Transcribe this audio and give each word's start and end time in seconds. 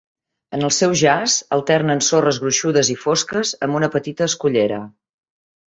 En 0.57 0.61
el 0.69 0.71
seu 0.77 0.95
jaç 1.01 1.35
alternen 1.57 2.01
sorres 2.09 2.41
gruixudes 2.45 2.91
i 2.95 2.97
fosques 3.03 3.55
amb 3.69 3.81
una 3.83 3.93
petita 3.99 4.31
escullera. 4.33 4.85